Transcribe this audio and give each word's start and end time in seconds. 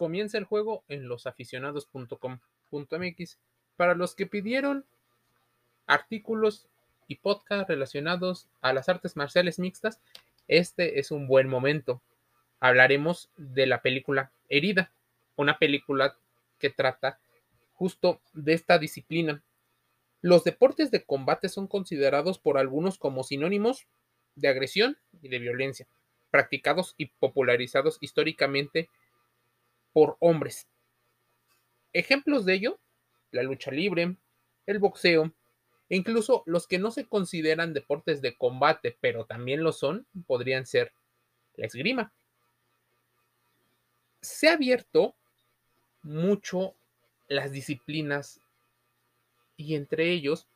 comienza 0.00 0.38
el 0.38 0.44
juego 0.44 0.82
en 0.88 1.08
losaficionados.com.mx 1.08 3.38
para 3.76 3.94
los 3.94 4.14
que 4.14 4.24
pidieron 4.24 4.86
artículos 5.86 6.66
y 7.06 7.16
podcast 7.16 7.68
relacionados 7.68 8.48
a 8.62 8.72
las 8.72 8.88
artes 8.88 9.14
marciales 9.14 9.58
mixtas. 9.58 10.00
Este 10.48 11.00
es 11.00 11.10
un 11.10 11.26
buen 11.26 11.48
momento. 11.48 12.00
Hablaremos 12.60 13.28
de 13.36 13.66
la 13.66 13.82
película 13.82 14.32
Herida, 14.48 14.90
una 15.36 15.58
película 15.58 16.16
que 16.58 16.70
trata 16.70 17.20
justo 17.74 18.22
de 18.32 18.54
esta 18.54 18.78
disciplina. 18.78 19.42
Los 20.22 20.44
deportes 20.44 20.90
de 20.90 21.04
combate 21.04 21.50
son 21.50 21.66
considerados 21.66 22.38
por 22.38 22.56
algunos 22.56 22.96
como 22.96 23.22
sinónimos 23.22 23.86
de 24.34 24.48
agresión 24.48 24.96
y 25.20 25.28
de 25.28 25.40
violencia, 25.40 25.86
practicados 26.30 26.94
y 26.96 27.08
popularizados 27.20 27.98
históricamente 28.00 28.88
por 29.92 30.16
hombres. 30.20 30.66
Ejemplos 31.92 32.44
de 32.44 32.54
ello, 32.54 32.78
la 33.32 33.42
lucha 33.42 33.70
libre, 33.70 34.16
el 34.66 34.78
boxeo, 34.78 35.32
e 35.88 35.96
incluso 35.96 36.44
los 36.46 36.68
que 36.68 36.78
no 36.78 36.90
se 36.90 37.06
consideran 37.06 37.74
deportes 37.74 38.22
de 38.22 38.36
combate, 38.36 38.96
pero 39.00 39.24
también 39.24 39.62
lo 39.64 39.72
son, 39.72 40.06
podrían 40.26 40.64
ser 40.64 40.92
la 41.56 41.66
esgrima. 41.66 42.12
Se 44.22 44.48
ha 44.48 44.52
abierto 44.52 45.16
mucho 46.02 46.74
las 47.26 47.52
disciplinas 47.52 48.40
y 49.56 49.74
entre 49.74 50.10
ellos 50.10 50.46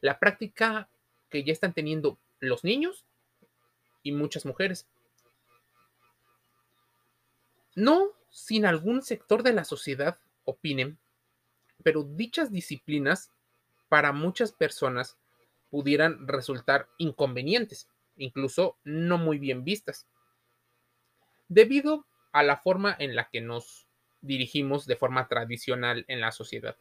la 0.00 0.18
práctica 0.18 0.88
que 1.28 1.42
ya 1.42 1.52
están 1.52 1.72
teniendo 1.72 2.18
los 2.38 2.62
niños 2.62 3.04
y 4.02 4.12
muchas 4.12 4.46
mujeres. 4.46 4.86
No 7.74 8.12
sin 8.34 8.66
algún 8.66 9.00
sector 9.02 9.44
de 9.44 9.52
la 9.52 9.62
sociedad 9.62 10.18
opinen, 10.42 10.98
pero 11.84 12.02
dichas 12.02 12.50
disciplinas 12.50 13.30
para 13.88 14.10
muchas 14.10 14.50
personas 14.50 15.16
pudieran 15.70 16.26
resultar 16.26 16.88
inconvenientes, 16.98 17.88
incluso 18.16 18.76
no 18.82 19.18
muy 19.18 19.38
bien 19.38 19.62
vistas, 19.62 20.08
debido 21.46 22.08
a 22.32 22.42
la 22.42 22.56
forma 22.56 22.96
en 22.98 23.14
la 23.14 23.28
que 23.30 23.40
nos 23.40 23.86
dirigimos 24.20 24.86
de 24.86 24.96
forma 24.96 25.28
tradicional 25.28 26.04
en 26.08 26.20
la 26.20 26.32
sociedad. 26.32 26.76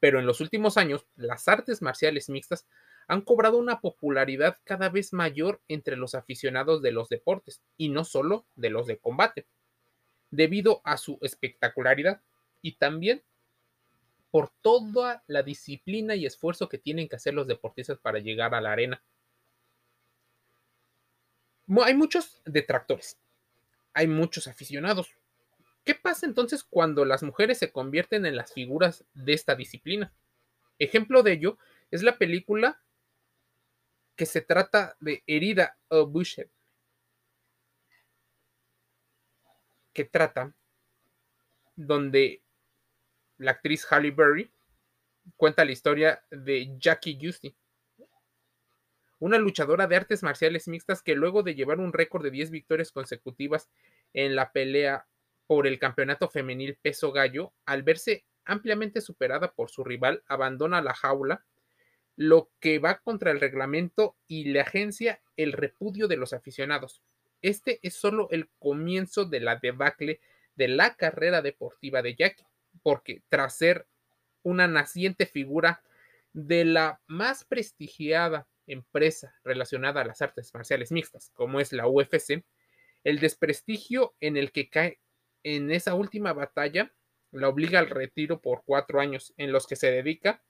Pero 0.00 0.20
en 0.20 0.26
los 0.26 0.40
últimos 0.40 0.78
años, 0.78 1.06
las 1.16 1.48
artes 1.48 1.82
marciales 1.82 2.30
mixtas 2.30 2.66
han 3.08 3.20
cobrado 3.20 3.58
una 3.58 3.82
popularidad 3.82 4.56
cada 4.64 4.88
vez 4.88 5.12
mayor 5.12 5.60
entre 5.68 5.96
los 5.96 6.14
aficionados 6.14 6.80
de 6.80 6.92
los 6.92 7.10
deportes, 7.10 7.62
y 7.76 7.90
no 7.90 8.04
solo 8.04 8.46
de 8.56 8.70
los 8.70 8.86
de 8.86 8.98
combate, 8.98 9.46
debido 10.32 10.80
a 10.82 10.96
su 10.96 11.18
espectacularidad 11.20 12.20
y 12.62 12.72
también 12.72 13.22
por 14.32 14.50
toda 14.62 15.22
la 15.26 15.42
disciplina 15.42 16.16
y 16.16 16.24
esfuerzo 16.26 16.68
que 16.68 16.78
tienen 16.78 17.08
que 17.08 17.16
hacer 17.16 17.34
los 17.34 17.46
deportistas 17.46 17.98
para 17.98 18.18
llegar 18.18 18.54
a 18.54 18.60
la 18.62 18.72
arena. 18.72 19.02
Hay 21.84 21.94
muchos 21.94 22.40
detractores, 22.46 23.18
hay 23.92 24.08
muchos 24.08 24.48
aficionados. 24.48 25.10
¿Qué 25.84 25.94
pasa 25.94 26.24
entonces 26.26 26.64
cuando 26.64 27.04
las 27.04 27.22
mujeres 27.22 27.58
se 27.58 27.70
convierten 27.70 28.24
en 28.24 28.36
las 28.36 28.52
figuras 28.52 29.04
de 29.12 29.34
esta 29.34 29.54
disciplina? 29.54 30.12
Ejemplo 30.78 31.22
de 31.22 31.32
ello 31.32 31.58
es 31.90 32.02
la 32.02 32.16
película 32.16 32.80
que 34.16 34.24
se 34.24 34.40
trata 34.40 34.96
de 35.00 35.22
Herida 35.26 35.76
o 35.88 36.06
Bushed, 36.06 36.48
que 39.92 40.04
trata 40.04 40.54
donde 41.76 42.42
la 43.38 43.52
actriz 43.52 43.86
Halle 43.90 44.10
Berry 44.10 44.50
cuenta 45.36 45.64
la 45.64 45.72
historia 45.72 46.24
de 46.30 46.76
Jackie 46.78 47.18
Justin, 47.20 47.54
una 49.18 49.38
luchadora 49.38 49.86
de 49.86 49.96
artes 49.96 50.22
marciales 50.22 50.66
mixtas 50.66 51.02
que 51.02 51.14
luego 51.14 51.42
de 51.42 51.54
llevar 51.54 51.78
un 51.78 51.92
récord 51.92 52.24
de 52.24 52.30
10 52.30 52.50
victorias 52.50 52.90
consecutivas 52.90 53.70
en 54.12 54.34
la 54.34 54.52
pelea 54.52 55.06
por 55.46 55.66
el 55.66 55.78
campeonato 55.78 56.28
femenil 56.28 56.76
peso 56.82 57.12
gallo, 57.12 57.52
al 57.64 57.82
verse 57.82 58.24
ampliamente 58.44 59.00
superada 59.00 59.52
por 59.52 59.70
su 59.70 59.84
rival, 59.84 60.24
abandona 60.26 60.82
la 60.82 60.94
jaula 60.94 61.44
lo 62.16 62.50
que 62.60 62.78
va 62.78 62.98
contra 62.98 63.30
el 63.30 63.40
reglamento 63.40 64.16
y 64.26 64.44
le 64.46 64.60
agencia 64.60 65.22
el 65.36 65.52
repudio 65.52 66.08
de 66.08 66.16
los 66.16 66.32
aficionados. 66.32 67.02
Este 67.42 67.80
es 67.82 67.94
solo 67.94 68.28
el 68.30 68.48
comienzo 68.58 69.24
de 69.24 69.40
la 69.40 69.56
debacle 69.56 70.20
de 70.54 70.68
la 70.68 70.94
carrera 70.94 71.42
deportiva 71.42 72.02
de 72.02 72.14
Jackie, 72.14 72.46
porque 72.82 73.22
tras 73.28 73.56
ser 73.56 73.86
una 74.42 74.68
naciente 74.68 75.26
figura 75.26 75.82
de 76.32 76.64
la 76.64 77.00
más 77.06 77.44
prestigiada 77.44 78.46
empresa 78.66 79.34
relacionada 79.44 80.00
a 80.00 80.04
las 80.04 80.22
artes 80.22 80.54
marciales 80.54 80.92
mixtas, 80.92 81.30
como 81.34 81.60
es 81.60 81.72
la 81.72 81.86
UFC, 81.86 82.44
el 83.04 83.18
desprestigio 83.18 84.14
en 84.20 84.36
el 84.36 84.52
que 84.52 84.70
cae 84.70 85.00
en 85.42 85.70
esa 85.70 85.94
última 85.94 86.32
batalla 86.32 86.92
la 87.32 87.48
obliga 87.48 87.78
al 87.78 87.88
retiro 87.88 88.40
por 88.40 88.62
cuatro 88.64 89.00
años, 89.00 89.32
en 89.36 89.52
los 89.52 89.66
que 89.66 89.76
se 89.76 89.90
dedica 89.90 90.42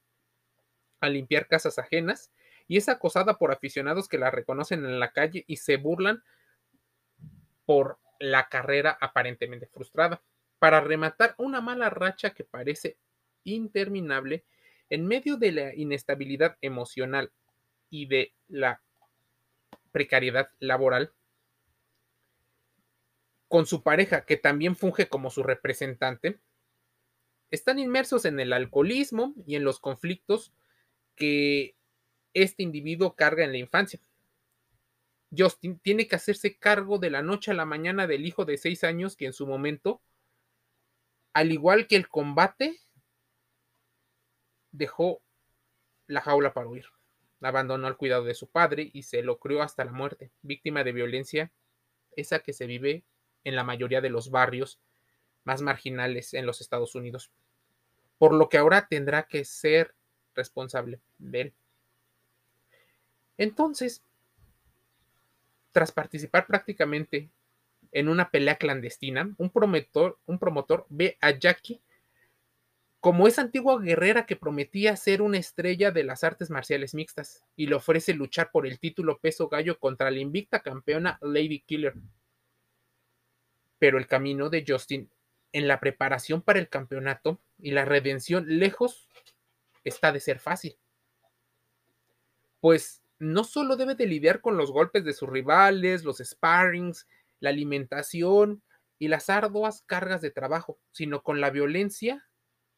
a 1.01 1.09
limpiar 1.09 1.47
casas 1.47 1.79
ajenas 1.79 2.33
y 2.69 2.77
es 2.77 2.89
acosada 2.89 3.39
por 3.39 3.53
aficionados 3.53 4.09
que 4.09 4.19
la 4.19 4.31
reconocen 4.31 4.85
en 4.85 5.01
la 5.01 5.13
calle 5.13 5.45
y 5.47 5.57
se 5.57 5.77
burlan 5.77 6.23
por 7.65 7.99
la 8.19 8.49
carrera 8.49 8.97
aparentemente 9.01 9.67
frustrada. 9.67 10.23
Para 10.59 10.81
rematar 10.81 11.35
una 11.39 11.61
mala 11.61 11.91
racha 11.91 12.31
que 12.31 12.45
parece 12.45 12.97
interminable, 13.45 14.45
en 14.91 15.07
medio 15.07 15.37
de 15.37 15.53
la 15.53 15.75
inestabilidad 15.75 16.57
emocional 16.61 17.33
y 17.91 18.07
de 18.07 18.35
la 18.49 18.83
precariedad 19.91 20.51
laboral, 20.61 21.13
con 23.49 23.67
su 23.67 23.83
pareja, 23.83 24.25
que 24.25 24.37
también 24.37 24.77
funge 24.77 25.09
como 25.09 25.31
su 25.31 25.43
representante, 25.43 26.39
están 27.51 27.79
inmersos 27.79 28.25
en 28.25 28.41
el 28.41 28.53
alcoholismo 28.55 29.35
y 29.47 29.57
en 29.57 29.65
los 29.65 29.79
conflictos 29.79 30.55
que 31.17 31.77
este 32.33 32.63
individuo 32.63 33.15
carga 33.15 33.45
en 33.45 33.53
la 33.53 33.59
infancia. 33.59 34.01
Justin 35.37 35.79
tiene 35.79 36.07
que 36.07 36.17
hacerse 36.17 36.59
cargo 36.59 36.99
de 36.99 37.11
la 37.11 37.23
noche 37.23 37.51
a 37.51 37.55
la 37.55 37.65
mañana 37.65 38.07
del 38.07 38.27
hijo 38.27 38.45
de 38.45 38.59
seis 38.59 38.85
años 38.85 39.17
que 39.17 39.27
en 39.27 39.33
su 39.33 39.47
momento, 39.47 40.03
al 41.33 41.53
igual 41.53 41.87
que 41.87 41.97
el 41.97 42.09
combate, 42.09 42.81
dejó 44.73 45.23
la 46.07 46.21
jaula 46.21 46.53
para 46.53 46.69
huir. 46.69 46.87
Abandonó 47.41 47.89
el 47.89 47.97
cuidado 47.97 48.25
de 48.25 48.35
su 48.35 48.49
padre 48.49 48.91
y 48.93 49.03
se 49.03 49.23
lo 49.23 49.39
crió 49.39 49.63
hasta 49.63 49.85
la 49.85 49.93
muerte, 49.93 50.31
víctima 50.43 50.85
de 50.85 50.93
violencia, 50.93 51.53
esa 52.15 52.41
que 52.41 52.53
se 52.53 52.67
vive 52.67 53.05
en 53.45 53.57
la 53.57 53.65
mayoría 53.65 54.01
de 54.01 54.11
los 54.11 54.31
barrios 54.31 54.81
más 55.45 55.63
marginales 55.63 56.35
en 56.35 56.47
los 56.47 56.61
Estados 56.61 56.95
Unidos. 56.95 57.33
Por 58.19 58.35
lo 58.35 58.49
que 58.49 58.59
ahora 58.59 58.87
tendrá 58.87 59.25
que 59.25 59.45
ser 59.45 59.95
responsable 60.35 61.01
de 61.19 61.41
él. 61.41 61.55
Entonces, 63.39 64.05
tras 65.73 65.93
participar 65.93 66.47
prácticamente 66.47 67.31
en 67.91 68.09
una 68.09 68.31
pelea 68.31 68.57
clandestina, 68.57 69.35
un 69.39 69.51
promotor, 69.51 70.19
un 70.27 70.39
promotor 70.39 70.87
ve 70.89 71.19
a 71.21 71.31
Jackie 71.31 71.81
como 73.01 73.27
esa 73.27 73.43
antigua 73.43 73.81
guerrera 73.81 74.27
que 74.27 74.37
prometía 74.37 74.95
ser 74.95 75.23
una 75.23 75.37
estrella 75.37 75.91
de 75.91 76.05
las 76.05 76.23
artes 76.23 76.51
marciales 76.51 76.95
mixtas 76.95 77.45
y 77.57 77.67
le 77.67 77.75
ofrece 77.75 78.15
luchar 78.15 78.53
por 78.53 78.65
el 78.65 78.79
título 78.79 79.19
peso 79.19 79.49
gallo 79.49 79.81
contra 79.81 80.13
la 80.13 80.21
invicta 80.21 80.61
campeona 80.61 81.19
Lady 81.21 81.65
Killer. 81.67 81.95
Pero 83.81 83.99
el 83.99 84.07
camino 84.07 84.51
de 84.51 84.65
Justin 84.67 85.11
en 85.51 85.67
la 85.67 85.81
preparación 85.81 86.43
para 86.43 86.61
el 86.61 86.69
campeonato 86.69 87.41
y 87.59 87.73
la 87.73 87.85
redención 87.85 88.45
lejos 88.47 89.09
está 89.83 90.13
de 90.13 90.21
ser 90.21 90.39
fácil. 90.39 90.77
Pues 92.61 93.02
no 93.23 93.45
solo 93.45 93.77
debe 93.77 93.95
de 93.95 94.07
lidiar 94.07 94.41
con 94.41 94.57
los 94.57 94.73
golpes 94.73 95.05
de 95.05 95.13
sus 95.13 95.29
rivales, 95.29 96.03
los 96.03 96.19
sparrings, 96.19 97.07
la 97.39 97.51
alimentación 97.51 98.65
y 98.99 99.07
las 99.07 99.31
arduas 99.31 99.85
cargas 99.87 100.21
de 100.23 100.33
trabajo, 100.33 100.81
sino 100.91 101.23
con 101.23 101.41
la 101.41 101.51
violencia 101.51 102.29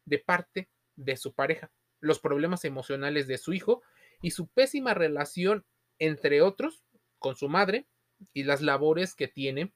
de 0.04 0.18
parte 0.18 0.68
de 0.96 1.16
su 1.16 1.32
pareja, 1.32 1.72
los 1.98 2.18
problemas 2.20 2.66
emocionales 2.66 3.26
de 3.26 3.38
su 3.38 3.54
hijo 3.54 3.82
y 4.20 4.32
su 4.32 4.46
pésima 4.48 4.92
relación, 4.92 5.64
entre 5.98 6.42
otros, 6.42 6.84
con 7.18 7.36
su 7.36 7.48
madre 7.48 7.86
y 8.34 8.42
las 8.42 8.60
labores 8.60 9.14
que 9.14 9.28
tiene 9.28 9.72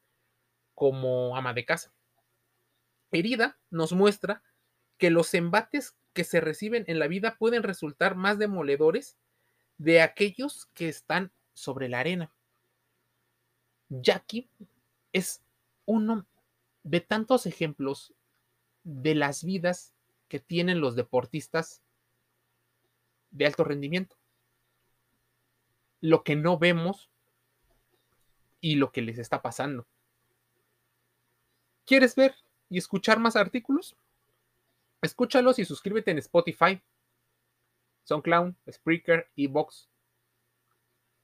como 0.74 1.34
ama 1.34 1.54
de 1.54 1.64
casa. 1.64 1.94
Herida 3.10 3.58
nos 3.70 3.94
muestra 3.94 4.42
que 4.98 5.08
los 5.08 5.32
embates 5.32 5.96
que 6.12 6.24
se 6.24 6.42
reciben 6.42 6.84
en 6.88 6.98
la 6.98 7.08
vida 7.08 7.36
pueden 7.38 7.62
resultar 7.62 8.16
más 8.16 8.38
demoledores 8.38 9.16
de 9.78 10.02
aquellos 10.02 10.66
que 10.74 10.88
están 10.88 11.32
sobre 11.54 11.88
la 11.88 12.00
arena. 12.00 12.32
Jackie 13.88 14.50
es 15.12 15.42
uno 15.86 16.26
de 16.82 17.00
tantos 17.00 17.46
ejemplos 17.46 18.12
de 18.84 19.14
las 19.14 19.44
vidas 19.44 19.94
que 20.28 20.40
tienen 20.40 20.80
los 20.80 20.94
deportistas 20.94 21.82
de 23.30 23.46
alto 23.46 23.64
rendimiento. 23.64 24.16
Lo 26.00 26.22
que 26.22 26.36
no 26.36 26.58
vemos 26.58 27.10
y 28.60 28.74
lo 28.74 28.92
que 28.92 29.02
les 29.02 29.18
está 29.18 29.42
pasando. 29.42 29.86
¿Quieres 31.84 32.14
ver 32.14 32.34
y 32.68 32.78
escuchar 32.78 33.18
más 33.18 33.36
artículos? 33.36 33.96
Escúchalos 35.00 35.58
y 35.58 35.64
suscríbete 35.64 36.10
en 36.10 36.18
Spotify, 36.18 36.82
SoundCloud, 38.08 38.54
Spreaker 38.70 39.30
y 39.34 39.48
Vox. 39.48 39.90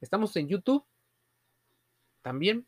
Estamos 0.03 0.37
en 0.37 0.49
YouTube. 0.49 0.85
También 2.21 2.67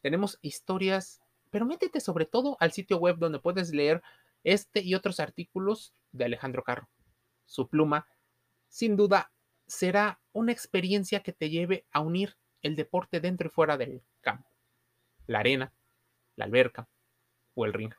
tenemos 0.00 0.40
historias, 0.42 1.22
pero 1.52 1.64
métete 1.64 2.00
sobre 2.00 2.26
todo 2.26 2.56
al 2.58 2.72
sitio 2.72 2.98
web 2.98 3.18
donde 3.18 3.38
puedes 3.38 3.72
leer 3.72 4.02
este 4.42 4.80
y 4.80 4.96
otros 4.96 5.20
artículos 5.20 5.94
de 6.10 6.24
Alejandro 6.24 6.64
Carro. 6.64 6.88
Su 7.46 7.68
pluma, 7.68 8.08
sin 8.66 8.96
duda, 8.96 9.32
será 9.68 10.20
una 10.32 10.50
experiencia 10.50 11.22
que 11.22 11.32
te 11.32 11.48
lleve 11.48 11.86
a 11.92 12.00
unir 12.00 12.36
el 12.60 12.74
deporte 12.74 13.20
dentro 13.20 13.46
y 13.46 13.50
fuera 13.50 13.76
del 13.76 14.02
campo, 14.20 14.50
la 15.28 15.38
arena, 15.38 15.72
la 16.34 16.46
alberca 16.46 16.88
o 17.54 17.66
el 17.66 17.72
ring. 17.72 17.94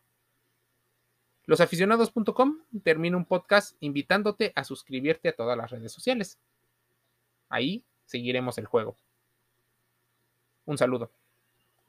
Losaficionados.com 1.46 2.60
termina 2.84 3.18
un 3.18 3.26
podcast 3.26 3.76
invitándote 3.82 4.54
a 4.56 4.64
suscribirte 4.64 5.30
a 5.30 5.36
todas 5.36 5.58
las 5.58 5.72
redes 5.72 5.92
sociales. 5.92 6.40
Ahí 7.50 7.84
seguiremos 8.06 8.58
el 8.58 8.66
juego. 8.66 8.98
Un 10.66 10.78
saludo. 10.78 11.12